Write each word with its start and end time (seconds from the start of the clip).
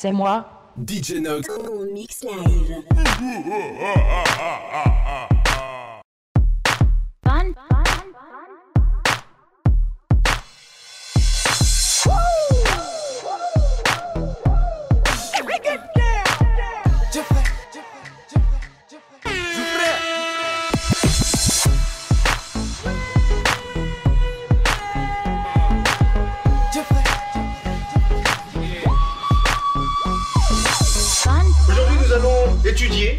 c'est 0.00 0.12
moi. 0.12 0.46
DJ 0.76 1.14
Nog. 1.20 1.42
mix 1.92 2.22
live. 2.22 2.84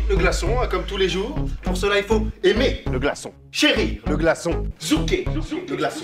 le 0.09 0.15
glaçon, 0.15 0.59
hein, 0.59 0.67
comme 0.69 0.83
tous 0.83 0.97
les 0.97 1.07
jours. 1.07 1.35
Pour 1.61 1.77
cela, 1.77 1.97
il 1.97 2.03
faut 2.03 2.27
aimer 2.43 2.83
le 2.91 2.99
glaçon, 2.99 3.31
chérir 3.51 4.01
le 4.07 4.17
glaçon, 4.17 4.65
zouker 4.81 5.25
le 5.25 5.75
glaçon. 5.75 6.03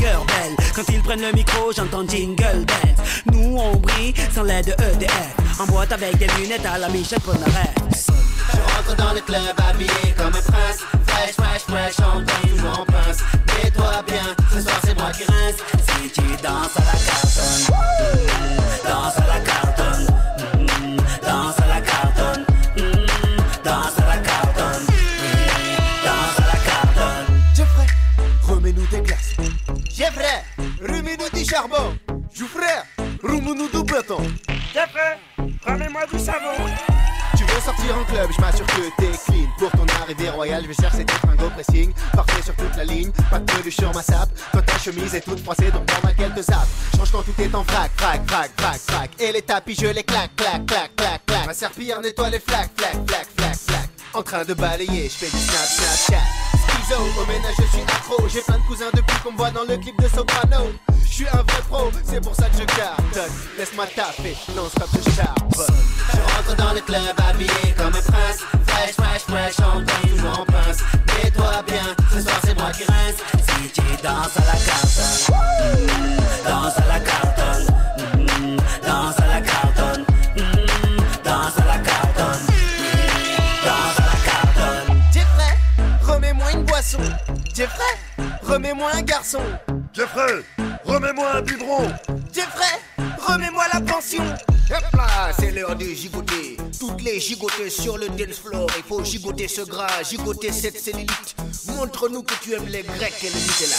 quand 0.75 0.83
ils 0.89 1.01
prennent 1.01 1.21
le 1.21 1.31
micro, 1.31 1.71
j'entends 1.75 2.07
jingle 2.07 2.65
bells. 2.65 2.95
Nous 3.33 3.57
on 3.57 3.75
brille 3.77 4.13
sans 4.33 4.43
l'aide 4.43 4.65
de 4.65 4.71
EDF. 4.71 5.59
En 5.59 5.65
boîte 5.65 5.91
avec 5.91 6.17
des 6.17 6.27
lunettes 6.39 6.65
à 6.65 6.77
la 6.77 6.89
Michel 6.89 7.19
Polnareff. 7.19 7.75
Je 8.53 8.57
rentre 8.57 8.95
dans 8.95 9.13
le 9.13 9.21
club 9.21 9.41
habillé 9.69 10.13
comme 10.17 10.27
un 10.27 10.31
prince. 10.31 10.79
Fresh, 11.07 11.33
fresh, 11.33 11.61
fresh, 11.67 11.95
on 11.99 12.21
danse 12.21 12.41
toujours 12.41 12.79
en 12.79 12.85
pince. 12.85 13.19
Mets-toi 13.47 14.03
bien, 14.07 14.35
ce 14.51 14.61
soir 14.61 14.79
c'est 14.83 14.97
moi 14.97 15.11
qui 15.11 15.23
rince. 15.25 15.57
Si 15.87 16.09
tu 16.09 16.21
danses 16.41 16.77
à 16.77 16.83
la 16.85 16.97
cartonne, 17.05 18.60
remets-nous 33.51 33.83
du 33.83 33.91
béton. 33.91 34.17
Jeffrey, 34.73 35.17
remets-moi 35.65 36.01
du 36.11 36.19
savon. 36.19 36.55
Tu 37.37 37.43
veux 37.43 37.61
sortir 37.61 37.97
en 37.97 38.03
club, 38.03 38.29
je 38.35 38.41
m'assure 38.41 38.65
que 38.67 38.81
t'es 38.97 39.11
clean. 39.25 39.47
Pour 39.57 39.71
ton 39.71 39.85
arrivée 40.01 40.29
royale, 40.29 40.63
je 40.63 40.67
vais 40.67 40.73
chercher 40.73 41.05
un 41.27 41.35
go 41.35 41.49
pressing. 41.49 41.93
Parfait 42.13 42.41
sur 42.43 42.55
toute 42.55 42.75
la 42.75 42.83
ligne, 42.83 43.11
pas 43.29 43.39
de 43.39 43.51
peluche 43.51 43.77
sur 43.77 43.93
ma 43.93 44.01
sape. 44.01 44.29
Quand 44.53 44.65
ta 44.65 44.77
chemise 44.77 45.15
est 45.15 45.21
toute 45.21 45.39
froissée, 45.39 45.71
donc 45.71 45.85
dans 45.85 46.07
ma 46.07 46.13
te 46.13 46.41
zappe. 46.41 46.67
Change 46.95 47.11
quand 47.11 47.23
tout 47.23 47.41
est 47.41 47.53
en 47.55 47.63
frac, 47.63 47.91
frac, 47.97 48.21
frac, 48.29 48.51
frac, 48.57 48.79
frac. 48.79 49.21
Et 49.21 49.31
les 49.31 49.41
tapis, 49.41 49.75
je 49.79 49.87
les 49.87 50.03
claque, 50.03 50.35
claque, 50.35 50.65
claque, 50.65 50.95
claque, 50.95 51.25
claque. 51.25 51.47
Ma 51.47 51.53
serpillère 51.53 52.01
nettoie 52.01 52.29
les 52.29 52.39
flaques, 52.39 52.71
flaques, 52.77 53.07
flaques, 53.07 53.29
flaques, 53.37 53.55
flaques. 53.67 53.89
En 54.13 54.23
train 54.23 54.43
de 54.43 54.53
balayer, 54.53 55.09
je 55.09 55.25
fais 55.25 55.29
du 55.29 55.37
snap, 55.37 55.65
snap, 55.65 56.19
chat. 56.19 56.50
Au 56.93 57.25
ménage, 57.25 57.55
je 57.57 57.67
suis 57.67 57.81
accro. 57.81 58.27
J'ai 58.27 58.41
plein 58.41 58.57
de 58.57 58.63
cousins 58.63 58.89
depuis 58.93 59.17
qu'on 59.23 59.31
me 59.31 59.37
voit 59.37 59.51
dans 59.51 59.63
le 59.63 59.77
clip 59.77 59.99
de 60.01 60.09
Soprano. 60.09 60.71
Je 61.05 61.13
suis 61.13 61.27
un 61.27 61.41
vrai 61.43 61.61
pro, 61.69 61.89
c'est 62.03 62.21
pour 62.21 62.35
ça 62.35 62.49
que 62.49 62.57
je 62.57 62.63
cartonne. 62.63 63.31
Laisse-moi 63.57 63.85
taper, 63.95 64.35
non 64.55 64.67
stop 64.67 64.89
je 64.93 65.11
charbonne. 65.11 65.75
Je 66.13 66.19
rentre 66.19 66.55
dans 66.57 66.73
le 66.73 66.81
club 66.81 67.15
habillé 67.29 67.73
comme 67.77 67.87
un 67.87 68.11
prince. 68.11 68.39
Fresh, 68.67 68.91
fresh, 68.95 69.21
fresh, 69.21 69.55
on 69.73 69.79
danse 69.81 70.01
toujours 70.01 70.39
en 70.39 70.45
pince. 70.45 70.79
Mets-toi 71.07 71.63
bien, 71.65 71.95
ce 72.11 72.21
soir 72.21 72.39
c'est 72.43 72.59
moi 72.59 72.71
qui 72.71 72.83
rince. 72.83 73.19
Si 73.47 73.69
tu 73.71 73.81
danses 74.03 74.35
à 74.35 74.45
la 74.45 74.57
cartonne, 74.65 75.87
danse 76.45 76.77
à 76.77 76.87
la 76.87 76.99
cartonne, 76.99 77.70
boisson. 86.97 87.11
Jeffrey, 87.53 87.97
remets-moi 88.43 88.89
un 88.93 89.01
garçon. 89.01 89.41
Jeffrey, 89.93 90.43
remets-moi 90.85 91.35
un 91.35 91.41
biberon. 91.41 91.91
Jeffrey, 92.33 92.79
remets-moi 93.19 93.63
la 93.73 93.81
pension. 93.81 94.23
Hop 94.23 94.83
là, 94.93 95.31
c'est 95.37 95.51
l'heure 95.51 95.75
de 95.75 95.85
gigoter. 95.85 96.57
Toutes 96.79 97.01
les 97.01 97.19
gigoteuses 97.19 97.73
sur 97.73 97.97
le 97.97 98.07
dance 98.09 98.39
floor. 98.39 98.67
Il 98.77 98.83
faut 98.83 99.03
gigoter 99.03 99.47
ce 99.49 99.61
gras, 99.61 100.01
gigoter 100.03 100.51
cette 100.51 100.79
cellulite. 100.79 101.35
Montre-nous 101.67 102.23
que 102.23 102.33
tu 102.41 102.53
aimes 102.53 102.67
les 102.67 102.83
grecs 102.83 103.21
et 103.21 103.29
le 103.29 103.35
Nutella. 103.35 103.75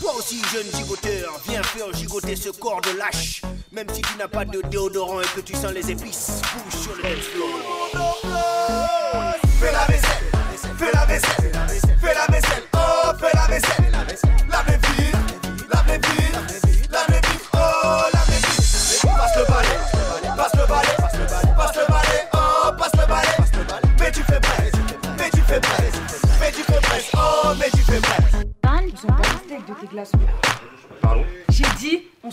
Toi 0.00 0.14
aussi, 0.16 0.40
jeune 0.52 0.66
gigoteur, 0.72 1.40
viens 1.48 1.62
faire 1.64 1.92
gigoter 1.92 2.36
ce 2.36 2.50
corps 2.50 2.80
de 2.82 2.96
lâche. 2.96 3.42
Même 3.72 3.88
si 3.92 4.02
tu 4.02 4.16
n'as 4.18 4.28
pas 4.28 4.44
de 4.44 4.62
déodorant 4.70 5.20
et 5.20 5.26
que 5.34 5.40
tu 5.40 5.54
sens 5.54 5.72
les 5.72 5.90
épices, 5.90 6.40
bouge 6.54 6.80
sur 6.80 6.94
le 6.94 7.02
dance 7.02 7.24
floor. 7.34 7.50
Fais 9.58 9.72
la 9.72 9.86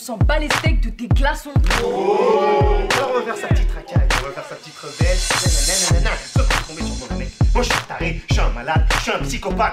s'en 0.03 0.17
bat 0.17 0.37
les 0.37 0.49
steaks 0.49 0.81
de 0.81 0.89
tes 0.89 1.07
glaçons. 1.07 1.53
Oh 1.81 2.81
On 2.91 3.19
va 3.19 3.21
faire 3.21 3.37
sa 3.37 3.47
petite 3.47 3.71
racaille, 3.71 4.07
on 4.19 4.27
va 4.27 4.31
faire 4.33 4.45
sa 4.49 4.55
petite 4.55 4.77
rebelle. 4.77 5.17
Nanana, 5.93 6.17
sauf 6.35 6.49
que 6.49 6.67
tomber 6.67 6.83
sur 6.83 7.09
mon 7.09 7.17
mec. 7.19 7.29
Moi 7.53 7.63
je 7.63 7.69
suis 7.69 7.79
un 7.79 7.87
taré, 7.87 8.21
je 8.27 8.33
suis 8.33 8.43
un 8.43 8.49
malade, 8.49 8.85
je 8.95 9.01
suis 9.01 9.11
un 9.13 9.19
psychopathe. 9.19 9.72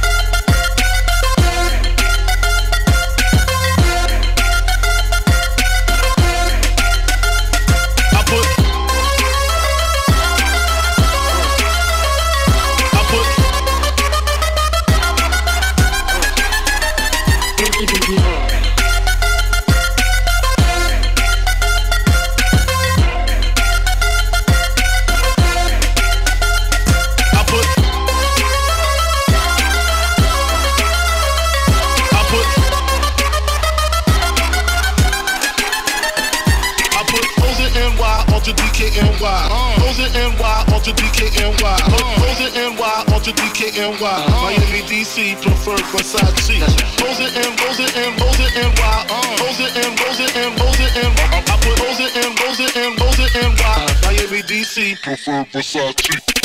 DKNY. 41.21 41.53
Rosa 42.17 42.49
NY, 42.57 43.03
Ultra 43.13 43.33
DKNY. 43.33 44.01
Uh-huh. 44.01 44.41
Miami 44.41 44.81
DC, 44.89 45.37
preferred 45.37 45.85
Versace. 45.93 46.57
Rosa 46.97 47.29
and 47.37 47.53
Rosa 47.61 47.85
and 47.93 48.17
Rosa 48.17 48.47
NY. 48.57 49.05
Rosa 49.37 49.67
and 49.77 49.93
Rosa 50.01 50.25
and 50.33 50.59
Rosa 50.59 50.87
NY. 50.97 51.45
I 51.45 51.57
put 51.61 51.77
Rosa 51.77 52.07
and 52.17 52.33
Rosa 52.41 52.67
and 52.73 52.99
Rosa 52.99 53.25
NY. 53.37 53.85
Miami 54.01 54.41
DC, 54.41 54.99
preferred 55.03 55.45
Versace. 55.53 56.40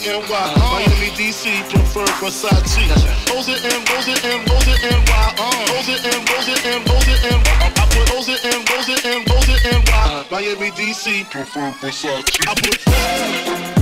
NY. 0.00 0.24
Miami, 0.56 1.10
DC, 1.12 1.44
prefer 1.68 2.06
Versace. 2.20 2.88
Rosé 3.28 3.52
and 3.52 3.84
Rosé 3.88 4.16
and 4.24 4.48
Rosé 4.48 4.74
and 4.88 5.04
NY. 5.04 5.50
Rosé 5.68 5.96
and 6.08 6.28
Rosé 6.28 6.54
and 6.72 6.84
Rosé 6.88 7.14
and 7.28 7.44
those 7.44 7.68
I 7.76 7.86
put 7.90 8.08
Rosé 8.08 8.36
and 8.44 8.66
Rosé 8.68 8.96
and 9.04 9.26
Rosé 9.26 9.56
and 9.70 9.84
NY. 9.84 10.26
Miami, 10.30 10.70
DC, 10.70 11.28
prefer 11.30 11.70
Versace. 11.80 12.48
I 12.48 12.54
put. 12.54 13.79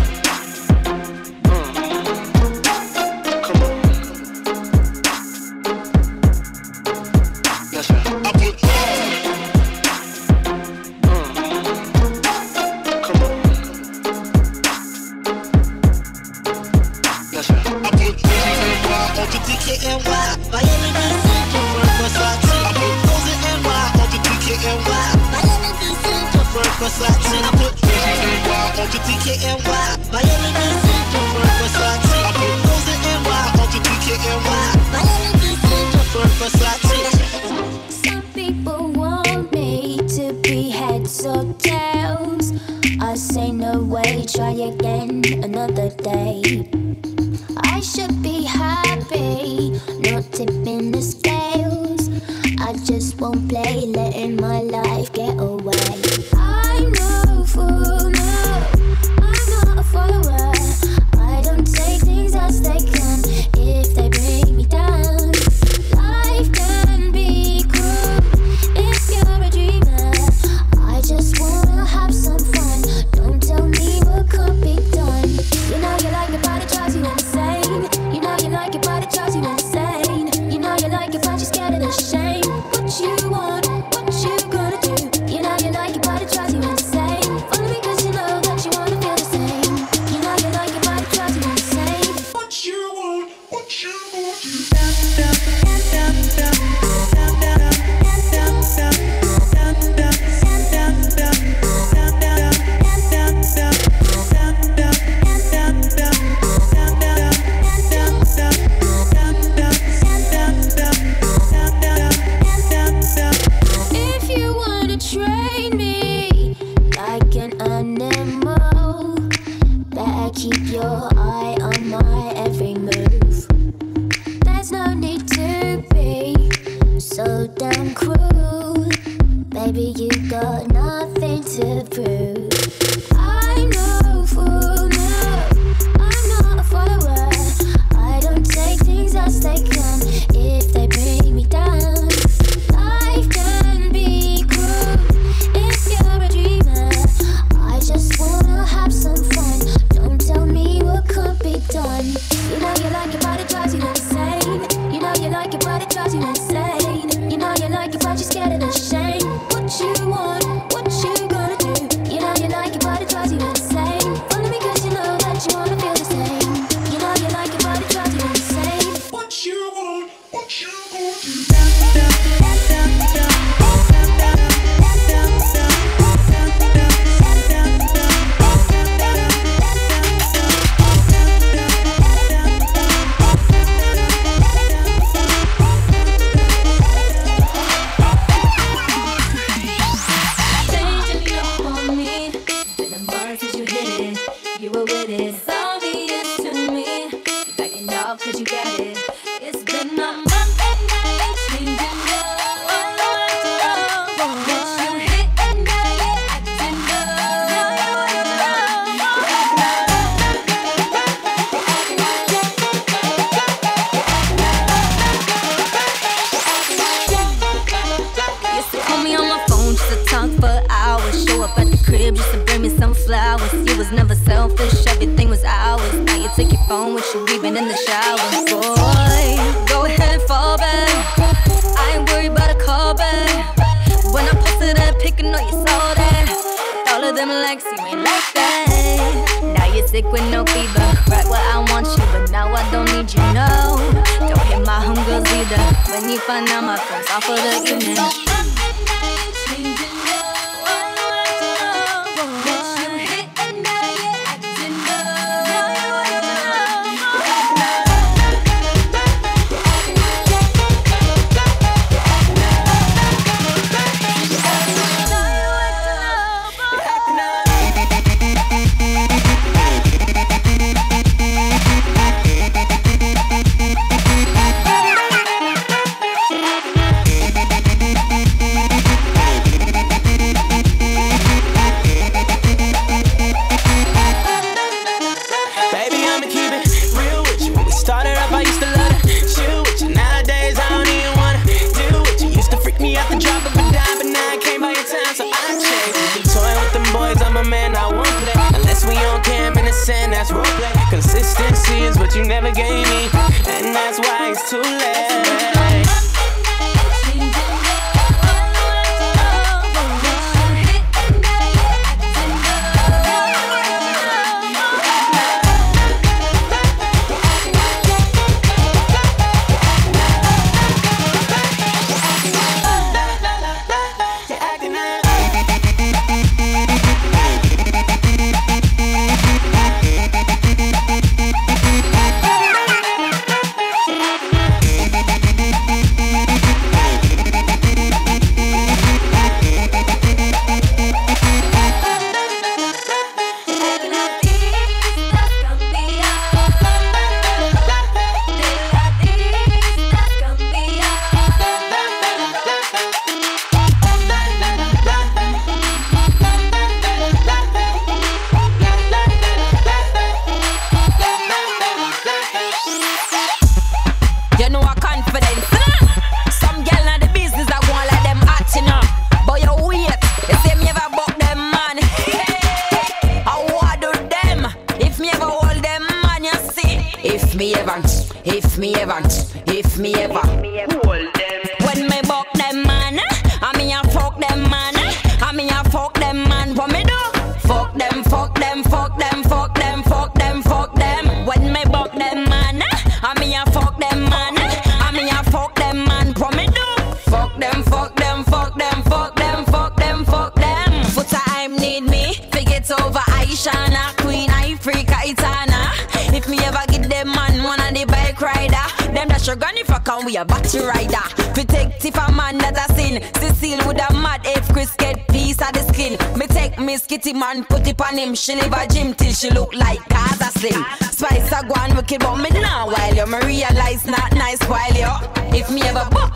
underneath 245.99 246.29
my 246.29 246.77
friends, 246.77 247.11
all 247.11 247.21
for 247.21 247.35
the 247.35 247.73
evening. 247.73 248.28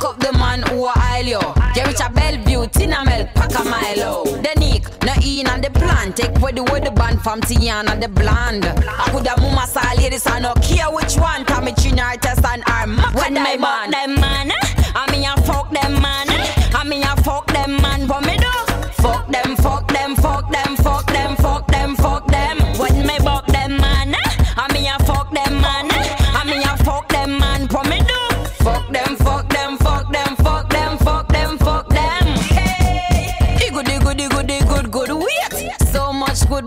Me 0.02 0.09
up 0.09 0.18
the 0.18 0.32
man 0.32 0.62
who 0.62 0.87
a 0.87 0.92
aisle 0.97 1.25
you. 1.25 1.40
You 1.75 1.87
reach 1.87 2.00
a 2.00 2.11
Bellevue, 2.11 2.66
Tina 2.68 3.04
Mel, 3.04 3.26
pack 3.35 3.54
a 3.54 3.64
mile. 3.64 4.02
Oh. 4.02 4.25
The 4.25 4.52
Nick, 4.59 4.85
no 5.04 5.12
in 5.23 5.47
and 5.47 5.62
the 5.62 5.71
plan. 5.71 6.12
Take 6.12 6.35
with 6.40 6.56
the 6.56 6.62
with 6.64 6.85
the 6.85 6.90
band 6.90 7.23
from 7.23 7.40
Tiana 7.40 8.00
the 8.00 8.09
blonde. 8.09 8.66
I 8.66 9.11
could 9.11 9.26
have 9.26 9.40
mama 9.40 9.66
saw 9.66 9.82
ladies, 9.97 10.26
I 10.26 10.40
no 10.40 10.54
care 10.54 10.90
which 10.90 11.16
one. 11.16 11.44
Come 11.44 11.66
me 11.66 11.75
chin 11.75 11.99
artist 11.99 12.44
and 12.44 12.62
her 12.66 12.87
When 13.18 13.35
me 13.35 13.56
buck 13.56 13.90
them 13.90 14.14
man, 14.21 14.50
I 14.94 15.11
mean 15.11 15.25
I 15.25 15.37
fuck 15.47 15.71
them 15.71 16.00
man. 16.00 16.28
I 16.75 16.85
mean 16.85 17.04
I 17.04 17.14
fuck 17.16 17.47
them 17.47 17.80
man. 17.80 18.09
What 18.09 18.25
me 18.26 18.37
do? 18.37 18.50
Fuck 19.02 19.28
them, 19.28 19.56
fuck 19.56 19.88
them, 19.88 20.14
fuck 20.14 20.50
them, 20.50 20.51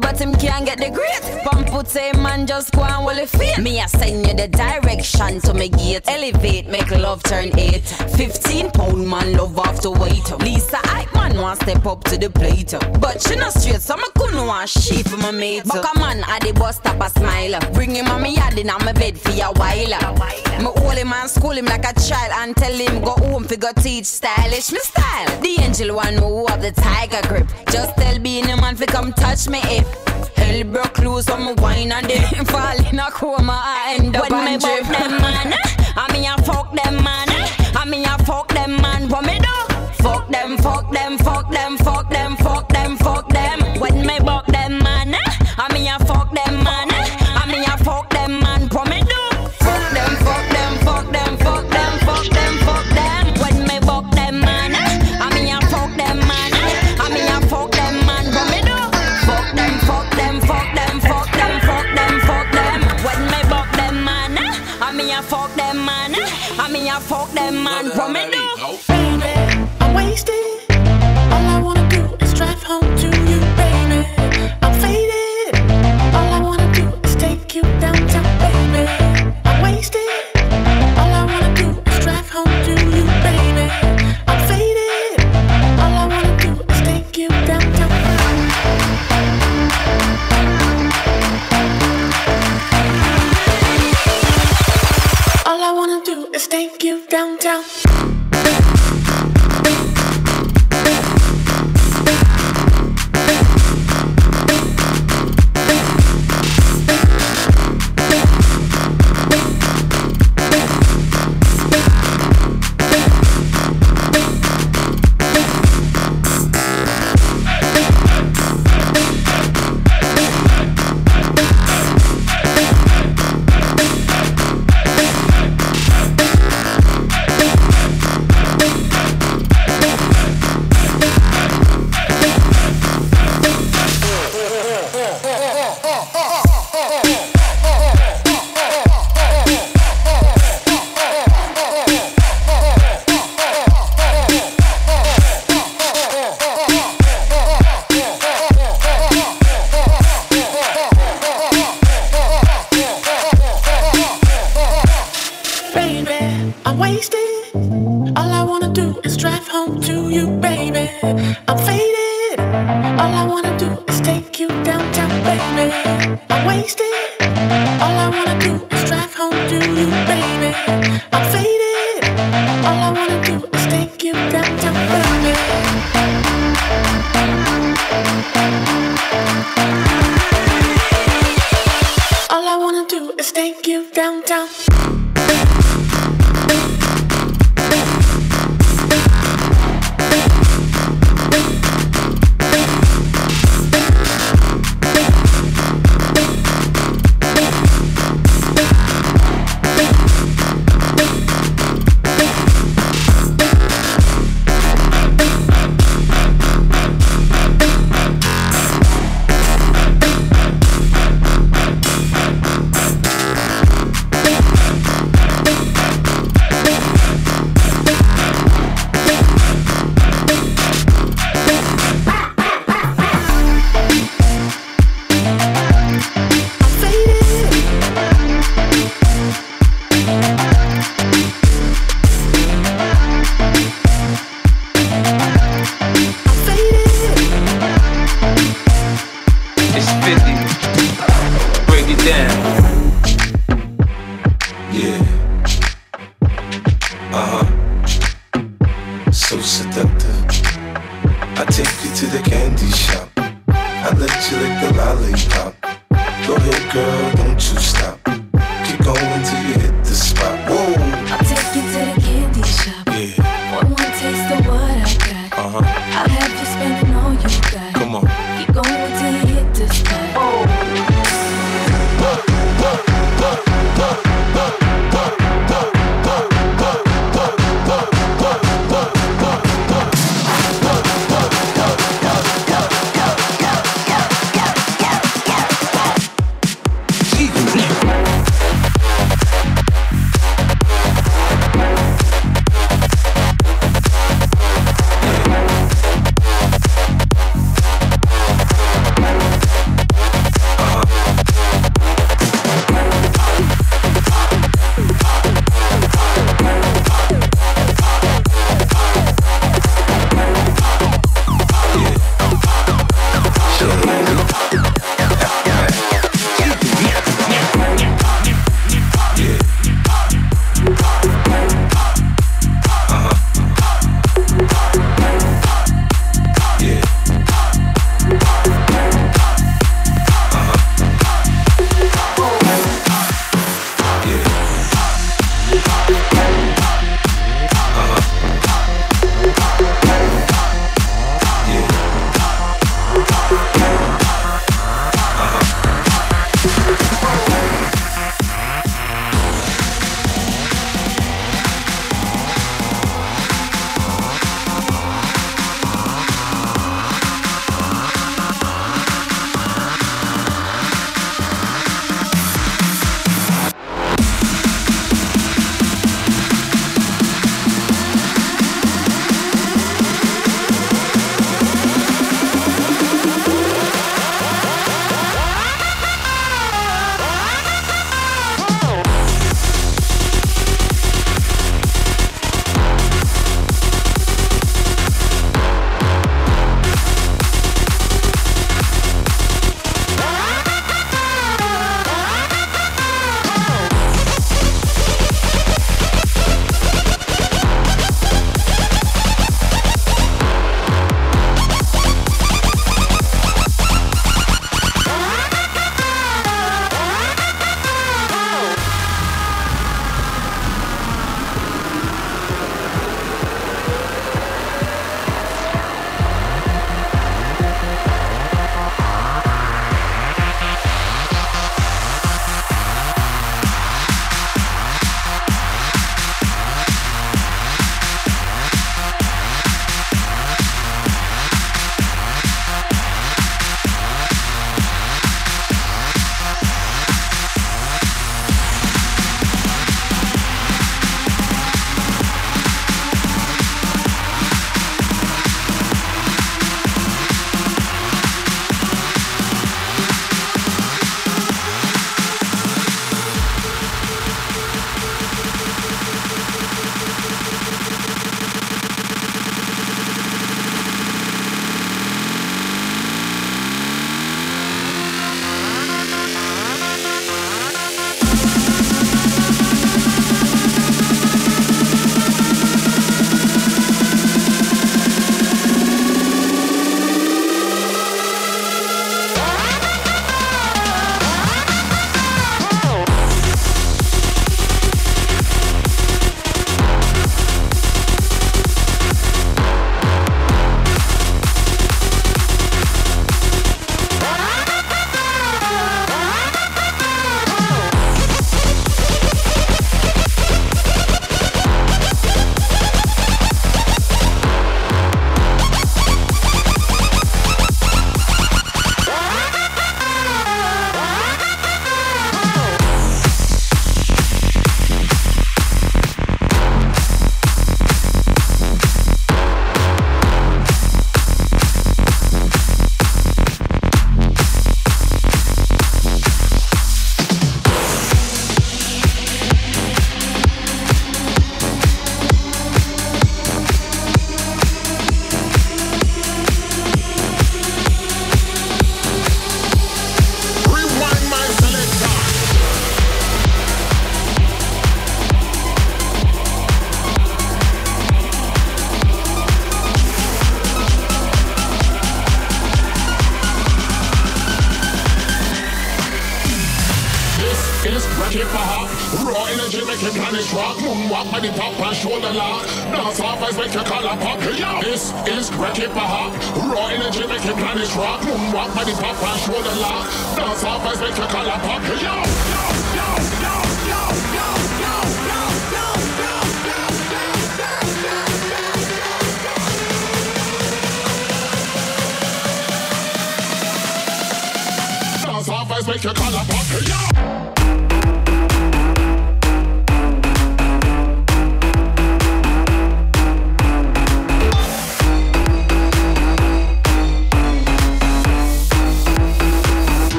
but 0.00 0.20
him 0.20 0.32
can't 0.34 0.64
get 0.64 0.78
the 0.78 0.90
great. 0.90 1.44
Pump 1.44 1.63
put 1.84 1.92
say 1.92 2.12
man 2.12 2.46
just 2.46 2.72
go 2.72 2.82
and 2.82 3.04
will 3.04 3.18
it 3.18 3.28
fit. 3.28 3.58
Me 3.58 3.80
I 3.80 3.86
send 3.86 4.26
you 4.26 4.34
the 4.34 4.48
direction 4.48 5.40
to 5.42 5.54
me 5.54 5.68
gate. 5.68 6.02
Elevate, 6.06 6.66
make 6.66 6.90
love 6.90 7.22
turn 7.22 7.56
eight. 7.58 7.84
Fifteen 8.16 8.70
pound 8.70 9.08
man 9.08 9.36
love 9.36 9.58
off 9.58 9.80
to 9.80 9.90
wait. 9.90 10.30
Lisa 10.40 10.78
I 10.84 11.06
man 11.14 11.40
want 11.40 11.60
step 11.60 11.86
up 11.86 12.04
to 12.04 12.16
the 12.16 12.30
plate. 12.30 12.74
But 13.00 13.22
she 13.22 13.36
not 13.36 13.52
straight, 13.52 13.80
so 13.80 13.96
me 13.96 14.04
couldn't 14.16 14.46
want 14.46 14.68
she 14.68 15.02
for 15.02 15.16
my 15.18 15.30
mate. 15.30 15.64
But 15.66 15.84
a 15.84 15.98
man 15.98 16.24
at 16.26 16.42
the 16.42 16.52
bus 16.52 16.76
stop 16.76 17.00
a 17.00 17.10
smile. 17.10 17.58
Bring 17.72 17.94
him 17.94 18.08
on 18.08 18.22
me 18.22 18.36
yard 18.36 18.58
in 18.58 18.66
my 18.66 18.92
bed 18.92 19.18
for 19.18 19.30
a 19.30 19.52
while. 19.52 20.14
Me 20.58 20.64
hold 20.64 20.98
him 20.98 21.12
and 21.12 21.30
school 21.30 21.50
him 21.52 21.66
like 21.66 21.84
a 21.84 21.94
child 22.00 22.32
and 22.34 22.56
tell 22.56 22.72
him 22.72 23.02
go 23.02 23.12
home 23.12 23.44
fi 23.44 23.56
go 23.56 23.72
teach 23.72 24.06
stylish 24.06 24.72
me 24.72 24.78
style. 24.78 25.40
The 25.40 25.56
angel 25.60 25.96
one 25.96 26.14
who 26.14 26.46
have 26.46 26.62
the 26.62 26.72
tiger 26.72 27.26
grip. 27.28 27.48
Just 27.70 27.96
tell 27.96 28.18
being 28.18 28.48
a 28.50 28.56
man 28.56 28.76
fi 28.76 28.86
come 28.86 29.12
touch 29.12 29.48
me 29.48 29.60
if. 29.64 29.86
Hell 30.36 30.64
broke 30.64 30.98
loose 30.98 31.30
on 31.30 31.46
me 31.46 31.54
wine 31.74 31.92
and 31.92 32.06
then 32.06 32.44
fall 32.46 32.86
in 32.86 32.98
a 32.98 33.10
coma. 33.10 33.60
I 33.64 33.96
end 33.98 34.16
up 34.16 34.30
when 34.30 34.44
me 34.44 34.58
buck 34.58 34.82
them 34.82 35.10
man. 35.20 35.54
I 35.96 36.12
mean 36.12 36.26
I 36.26 36.36
fuck 36.42 36.74
them 36.74 37.02
man. 37.02 37.28
I 37.76 37.84
mean 37.86 38.04
I 38.06 38.16
fuck 38.18 38.48
them 38.48 38.80
man. 38.80 39.08
What 39.08 39.24
me 39.26 39.38
do? 39.38 39.74
Fuck 40.02 40.28
them, 40.28 40.58
fuck 40.58 40.92
them, 40.92 41.18
fuck 41.18 41.50
them, 41.50 41.78
fuck 41.78 42.10
them, 42.10 42.36
fuck 42.36 42.68
them, 42.68 42.96
fuck 42.96 42.98
them. 42.98 43.03
them 67.34 67.66
and 67.66 67.88
run 67.96 68.13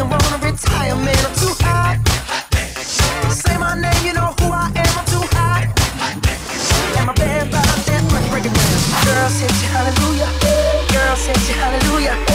wanna 0.00 0.38
retire, 0.38 0.96
man. 0.96 1.18
I'm 1.18 1.34
too 1.36 1.52
hot. 1.60 2.00
Say 3.30 3.58
my 3.58 3.74
name, 3.74 4.06
you 4.06 4.14
know 4.14 4.32
who 4.40 4.50
I 4.50 4.72
am. 4.74 4.98
I'm 4.98 5.04
too 5.04 5.20
hot. 5.36 5.68
And 6.96 7.06
my 7.06 7.12
band 7.12 7.50
breaking 8.30 8.52
down. 8.54 8.72
Girl 9.04 9.28
hallelujah. 9.68 10.30
Girl 10.88 11.16
hallelujah. 11.60 12.31